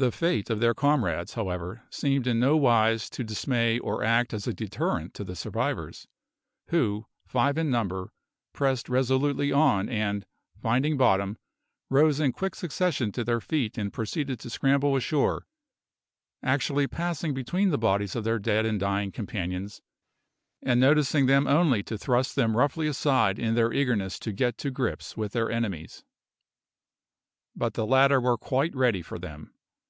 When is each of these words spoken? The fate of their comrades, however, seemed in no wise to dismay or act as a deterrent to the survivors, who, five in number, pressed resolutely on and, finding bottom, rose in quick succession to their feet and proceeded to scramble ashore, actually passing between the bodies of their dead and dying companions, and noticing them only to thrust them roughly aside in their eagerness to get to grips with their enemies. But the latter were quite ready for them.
The 0.00 0.12
fate 0.12 0.48
of 0.48 0.60
their 0.60 0.74
comrades, 0.74 1.34
however, 1.34 1.82
seemed 1.90 2.28
in 2.28 2.38
no 2.38 2.56
wise 2.56 3.10
to 3.10 3.24
dismay 3.24 3.80
or 3.80 4.04
act 4.04 4.32
as 4.32 4.46
a 4.46 4.54
deterrent 4.54 5.12
to 5.14 5.24
the 5.24 5.34
survivors, 5.34 6.06
who, 6.68 7.06
five 7.26 7.58
in 7.58 7.68
number, 7.68 8.12
pressed 8.52 8.88
resolutely 8.88 9.50
on 9.50 9.88
and, 9.88 10.24
finding 10.56 10.96
bottom, 10.96 11.36
rose 11.90 12.20
in 12.20 12.30
quick 12.30 12.54
succession 12.54 13.10
to 13.10 13.24
their 13.24 13.40
feet 13.40 13.76
and 13.76 13.92
proceeded 13.92 14.38
to 14.38 14.50
scramble 14.50 14.94
ashore, 14.94 15.48
actually 16.44 16.86
passing 16.86 17.34
between 17.34 17.70
the 17.70 17.76
bodies 17.76 18.14
of 18.14 18.22
their 18.22 18.38
dead 18.38 18.64
and 18.64 18.78
dying 18.78 19.10
companions, 19.10 19.82
and 20.62 20.78
noticing 20.78 21.26
them 21.26 21.48
only 21.48 21.82
to 21.82 21.98
thrust 21.98 22.36
them 22.36 22.56
roughly 22.56 22.86
aside 22.86 23.36
in 23.36 23.56
their 23.56 23.72
eagerness 23.72 24.20
to 24.20 24.30
get 24.30 24.56
to 24.58 24.70
grips 24.70 25.16
with 25.16 25.32
their 25.32 25.50
enemies. 25.50 26.04
But 27.56 27.74
the 27.74 27.84
latter 27.84 28.20
were 28.20 28.38
quite 28.38 28.76
ready 28.76 29.02
for 29.02 29.18
them. 29.18 29.54